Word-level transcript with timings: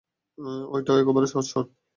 এটা 0.77 0.91
একেবারে 1.01 1.27
সহজ 1.31 1.45
শট। 1.51 1.67